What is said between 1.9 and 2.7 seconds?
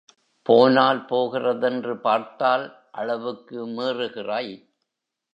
பார்த்தால்